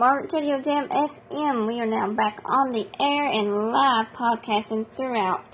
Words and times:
Mark 0.00 0.32
Radio 0.32 0.58
Jam 0.62 0.88
FM. 0.88 1.66
We 1.66 1.78
are 1.78 1.84
now 1.84 2.10
back 2.14 2.40
on 2.46 2.72
the 2.72 2.88
air 2.98 3.26
and 3.26 3.70
live 3.70 4.06
podcasting 4.14 4.86
throughout 4.96 5.44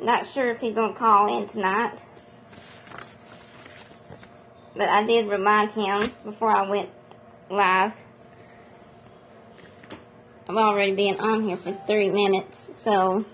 not 0.00 0.26
sure 0.26 0.50
if 0.50 0.60
he's 0.60 0.74
going 0.74 0.92
to 0.92 0.98
call 0.98 1.38
in 1.38 1.46
tonight. 1.48 1.98
But 4.74 4.88
I 4.88 5.04
did 5.04 5.28
remind 5.28 5.72
him 5.72 6.12
before 6.24 6.50
I 6.50 6.68
went 6.68 6.90
live. 7.50 7.92
I've 10.48 10.56
already 10.56 10.94
been 10.94 11.20
on 11.20 11.44
here 11.44 11.56
for 11.56 11.72
three 11.72 12.10
minutes, 12.10 12.76
so 12.76 13.24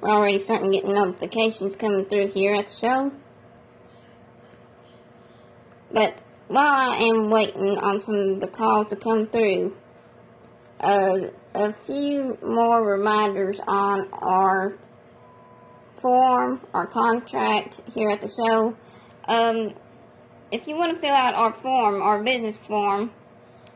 we're 0.00 0.10
already 0.10 0.38
starting 0.38 0.72
to 0.72 0.78
get 0.78 0.86
notifications 0.86 1.76
coming 1.76 2.04
through 2.04 2.28
here 2.28 2.54
at 2.54 2.66
the 2.66 2.74
show. 2.74 3.12
But 5.94 6.18
while 6.48 6.90
I 6.90 6.96
am 6.96 7.30
waiting 7.30 7.78
on 7.78 8.02
some 8.02 8.16
of 8.16 8.40
the 8.40 8.48
calls 8.48 8.88
to 8.88 8.96
come 8.96 9.28
through, 9.28 9.76
uh, 10.80 11.18
a 11.54 11.72
few 11.72 12.36
more 12.42 12.84
reminders 12.84 13.60
on 13.60 14.08
our 14.12 14.74
form, 15.98 16.60
our 16.74 16.88
contract 16.88 17.80
here 17.94 18.10
at 18.10 18.20
the 18.20 18.28
show. 18.28 18.76
Um, 19.26 19.74
if 20.50 20.66
you 20.66 20.76
want 20.76 20.94
to 20.94 21.00
fill 21.00 21.14
out 21.14 21.34
our 21.34 21.52
form, 21.52 22.02
our 22.02 22.22
business 22.24 22.58
form, 22.58 23.12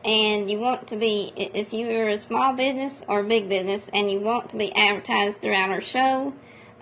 and 0.03 0.51
you 0.51 0.59
want 0.59 0.89
to 0.89 0.97
be, 0.97 1.31
if 1.37 1.73
you're 1.73 2.09
a 2.09 2.17
small 2.17 2.53
business 2.53 3.01
or 3.07 3.23
big 3.23 3.47
business 3.47 3.89
and 3.93 4.11
you 4.11 4.19
want 4.19 4.49
to 4.49 4.57
be 4.57 4.73
advertised 4.73 5.39
throughout 5.39 5.69
our 5.69 5.81
show, 5.81 6.33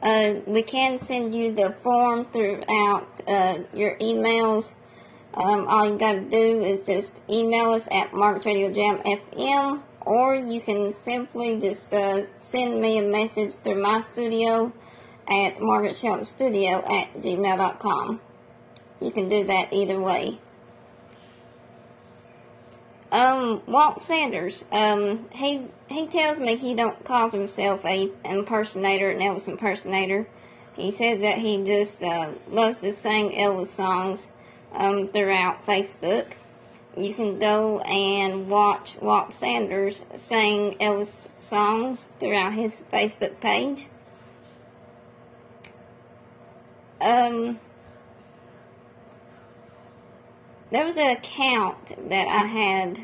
uh, 0.01 0.35
we 0.47 0.63
can 0.63 0.97
send 0.97 1.35
you 1.35 1.53
the 1.53 1.75
form 1.83 2.25
throughout 2.25 3.07
uh, 3.27 3.59
your 3.73 3.97
emails. 3.99 4.73
Um, 5.33 5.67
all 5.67 5.91
you 5.91 5.97
got 5.99 6.13
to 6.13 6.21
do 6.21 6.61
is 6.61 6.85
just 6.85 7.21
email 7.29 7.71
us 7.71 7.87
at 7.91 8.11
martinsradiojamfm 8.11 9.81
or 10.07 10.35
you 10.35 10.61
can 10.61 10.93
simply 10.93 11.59
just 11.59 11.93
uh, 11.93 12.23
send 12.37 12.79
me 12.79 12.97
a 12.97 13.01
message 13.01 13.53
through 13.55 13.81
my 13.81 13.99
studio 14.01 14.71
at 15.29 15.57
Studio 16.25 16.77
at 16.77 17.13
gmail.com. 17.21 18.21
You 19.01 19.11
can 19.11 19.27
do 19.27 19.43
that 19.43 19.73
either 19.73 19.99
way. 19.99 20.39
Um, 23.11 23.61
Walt 23.67 24.01
Sanders, 24.01 24.63
um, 24.71 25.27
he, 25.31 25.65
he 25.87 26.07
tells 26.07 26.39
me 26.39 26.55
he 26.55 26.73
don't 26.73 27.03
calls 27.03 27.33
himself 27.33 27.85
a 27.85 28.11
impersonator, 28.23 29.09
an 29.09 29.19
Elvis 29.19 29.47
impersonator. 29.47 30.27
He 30.73 30.91
says 30.91 31.21
that 31.21 31.37
he 31.37 31.63
just, 31.63 32.03
uh, 32.03 32.33
loves 32.49 32.81
to 32.81 32.93
sing 32.93 33.31
Elvis 33.31 33.67
songs, 33.67 34.31
um, 34.73 35.07
throughout 35.07 35.65
Facebook. 35.65 36.33
You 36.95 37.13
can 37.13 37.37
go 37.37 37.79
and 37.79 38.49
watch 38.49 38.97
Walt 38.99 39.31
Sanders 39.31 40.05
sing 40.15 40.75
Elvis 40.79 41.29
songs 41.39 42.11
throughout 42.19 42.53
his 42.53 42.83
Facebook 42.91 43.39
page. 43.39 43.87
Um, 46.99 47.59
there 50.71 50.83
was 50.83 50.97
an 50.97 51.09
account 51.09 52.09
that 52.09 52.27
I 52.27 52.45
had 52.45 52.99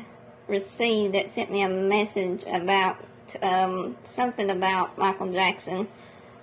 received 0.48 1.14
that 1.14 1.30
sent 1.30 1.50
me 1.50 1.62
a 1.62 1.68
message 1.68 2.44
about 2.46 2.96
um, 3.42 3.96
something 4.04 4.50
about 4.50 4.98
Michael 4.98 5.32
Jackson 5.32 5.88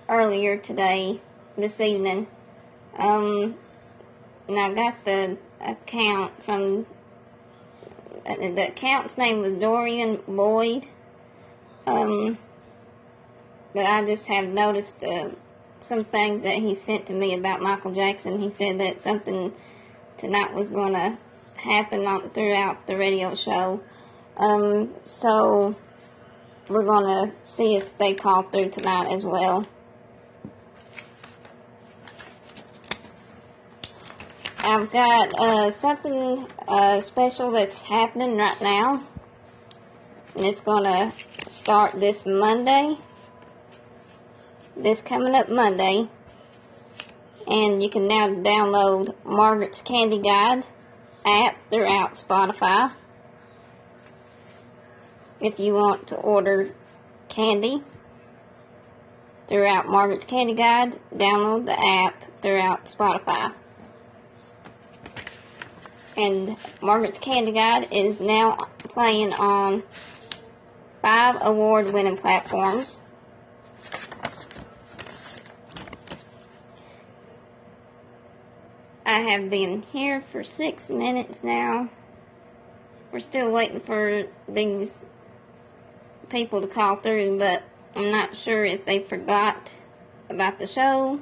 earlier 0.08 0.56
today, 0.56 1.20
this 1.56 1.80
evening. 1.80 2.26
Um, 2.96 3.56
and 4.52 4.60
I 4.60 4.74
got 4.74 5.04
the 5.04 5.38
account 5.60 6.42
from 6.42 6.86
uh, 8.26 8.36
the 8.36 8.68
account's 8.68 9.16
name 9.16 9.40
was 9.40 9.54
Dorian 9.54 10.20
Boyd. 10.28 10.86
Um, 11.86 12.38
but 13.74 13.86
I 13.86 14.04
just 14.04 14.26
have 14.26 14.46
noticed 14.46 15.02
uh, 15.02 15.30
some 15.80 16.04
things 16.04 16.42
that 16.42 16.56
he 16.56 16.74
sent 16.74 17.06
to 17.06 17.14
me 17.14 17.34
about 17.34 17.62
Michael 17.62 17.92
Jackson. 17.92 18.38
He 18.38 18.50
said 18.50 18.78
that 18.80 19.00
something 19.00 19.52
tonight 20.18 20.52
was 20.52 20.70
going 20.70 20.92
to 20.92 21.18
happen 21.56 22.06
on, 22.06 22.30
throughout 22.30 22.86
the 22.86 22.96
radio 22.96 23.34
show. 23.34 23.80
Um, 24.36 24.94
so 25.04 25.74
we're 26.68 26.84
going 26.84 27.06
to 27.06 27.34
see 27.44 27.76
if 27.76 27.96
they 27.98 28.14
call 28.14 28.42
through 28.42 28.70
tonight 28.70 29.10
as 29.10 29.24
well. 29.24 29.66
I've 34.64 34.92
got 34.92 35.34
uh, 35.40 35.70
something 35.72 36.46
uh, 36.68 37.00
special 37.00 37.50
that's 37.50 37.82
happening 37.82 38.36
right 38.36 38.60
now. 38.60 39.04
And 40.36 40.44
it's 40.44 40.60
going 40.60 40.84
to 40.84 41.12
start 41.50 41.98
this 41.98 42.24
Monday. 42.24 42.96
This 44.76 45.02
coming 45.02 45.34
up 45.34 45.48
Monday. 45.48 46.08
And 47.48 47.82
you 47.82 47.90
can 47.90 48.06
now 48.06 48.28
download 48.28 49.16
Margaret's 49.24 49.82
Candy 49.82 50.18
Guide 50.18 50.62
app 51.26 51.56
throughout 51.68 52.12
Spotify. 52.12 52.92
If 55.40 55.58
you 55.58 55.74
want 55.74 56.06
to 56.06 56.16
order 56.16 56.72
candy 57.28 57.82
throughout 59.48 59.88
Margaret's 59.88 60.24
Candy 60.24 60.54
Guide, 60.54 61.00
download 61.12 61.64
the 61.64 61.76
app 61.76 62.14
throughout 62.42 62.84
Spotify 62.84 63.52
and 66.16 66.56
Margaret's 66.80 67.18
Candy 67.18 67.52
Guide 67.52 67.88
is 67.90 68.20
now 68.20 68.56
playing 68.78 69.32
on 69.32 69.82
five 71.00 71.36
award 71.40 71.92
winning 71.92 72.16
platforms. 72.16 73.00
I 79.04 79.20
have 79.20 79.50
been 79.50 79.82
here 79.92 80.20
for 80.20 80.44
six 80.44 80.88
minutes 80.88 81.42
now. 81.42 81.90
We're 83.10 83.20
still 83.20 83.50
waiting 83.50 83.80
for 83.80 84.24
these 84.48 85.04
people 86.30 86.62
to 86.62 86.66
call 86.66 86.96
through, 86.96 87.38
but 87.38 87.62
I'm 87.94 88.10
not 88.10 88.34
sure 88.34 88.64
if 88.64 88.86
they 88.86 89.00
forgot 89.00 89.72
about 90.30 90.58
the 90.58 90.66
show 90.66 91.20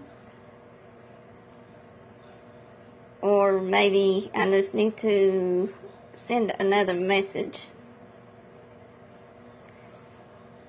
or 3.23 3.61
maybe 3.61 4.31
I 4.35 4.51
just 4.51 4.75
need 4.75 4.97
to 4.99 5.73
send 6.13 6.53
another 6.59 6.93
message. 6.95 7.69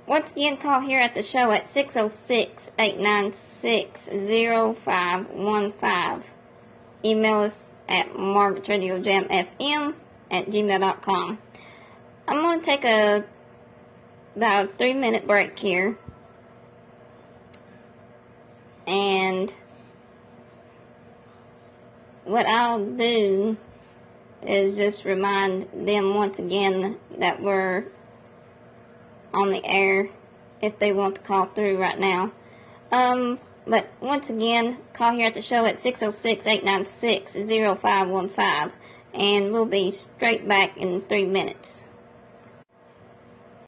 Once 0.07 0.31
again, 0.33 0.57
call 0.57 0.81
here 0.81 0.99
at 0.99 1.15
the 1.15 1.23
show 1.23 1.49
at 1.51 1.69
606 1.69 2.69
896 2.77 4.09
0515. 4.09 6.23
Email 7.03 7.37
us 7.37 7.71
at 7.87 8.09
margaretradiojamfm 8.09 9.95
at 10.29 10.45
gmail.com. 10.47 11.39
I'm 12.27 12.41
going 12.41 12.59
to 12.59 12.65
take 12.65 12.85
a 12.85 13.25
about 14.35 14.65
a 14.65 14.67
three 14.67 14.93
minute 14.93 15.25
break 15.27 15.57
here. 15.57 15.97
And 18.87 19.53
what 22.23 22.45
I'll 22.45 22.85
do 22.85 23.57
is 24.43 24.75
just 24.75 25.05
remind 25.05 25.67
them 25.87 26.15
once 26.15 26.39
again 26.39 26.97
that 27.17 27.41
we're 27.41 27.85
on 29.33 29.51
the 29.51 29.63
air 29.63 30.09
if 30.61 30.77
they 30.79 30.93
want 30.93 31.15
to 31.15 31.21
call 31.21 31.45
through 31.45 31.77
right 31.77 31.99
now. 31.99 32.31
Um, 32.91 33.39
but 33.65 33.87
once 34.01 34.29
again, 34.29 34.77
call 34.93 35.13
here 35.13 35.27
at 35.27 35.33
the 35.33 35.41
show 35.41 35.65
at 35.65 35.79
606 35.79 36.47
896 36.47 37.33
0515 37.33 38.71
and 39.13 39.51
we'll 39.51 39.65
be 39.65 39.91
straight 39.91 40.47
back 40.47 40.77
in 40.77 41.01
three 41.01 41.25
minutes. 41.25 41.85